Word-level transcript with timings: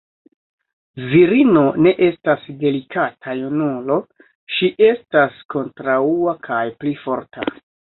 Virino 1.11 1.63
ne 1.87 1.93
estas 2.07 2.49
delikata 2.65 3.37
junulo, 3.43 4.01
ŝi 4.57 4.75
estas 4.91 5.41
kontraŭa 5.57 6.39
kaj 6.53 6.65
pli 6.83 7.01
forta. 7.09 7.53